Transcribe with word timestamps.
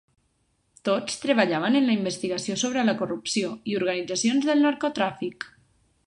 Tots 0.87 1.17
treballaven 1.25 1.75
en 1.79 1.83
la 1.89 1.97
investigació 1.97 2.55
sobre 2.61 2.85
la 2.87 2.95
corrupció 3.01 3.51
i 3.73 3.75
organitzacions 3.81 4.47
del 4.51 4.65
narcotràfic. 4.69 5.47